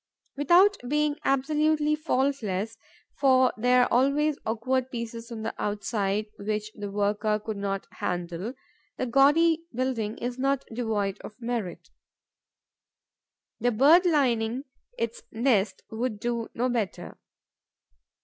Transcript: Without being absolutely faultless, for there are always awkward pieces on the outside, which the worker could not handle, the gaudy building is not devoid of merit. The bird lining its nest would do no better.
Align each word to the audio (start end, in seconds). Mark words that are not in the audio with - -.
Without 0.35 0.77
being 0.87 1.15
absolutely 1.23 1.95
faultless, 1.95 2.75
for 3.19 3.53
there 3.55 3.83
are 3.83 3.93
always 3.93 4.35
awkward 4.47 4.89
pieces 4.89 5.31
on 5.31 5.43
the 5.43 5.53
outside, 5.61 6.25
which 6.39 6.71
the 6.73 6.89
worker 6.89 7.37
could 7.37 7.57
not 7.57 7.85
handle, 7.91 8.55
the 8.97 9.05
gaudy 9.05 9.67
building 9.71 10.17
is 10.17 10.39
not 10.39 10.65
devoid 10.73 11.19
of 11.19 11.39
merit. 11.39 11.89
The 13.59 13.69
bird 13.71 14.07
lining 14.07 14.63
its 14.97 15.21
nest 15.31 15.83
would 15.91 16.19
do 16.19 16.49
no 16.55 16.67
better. 16.67 17.19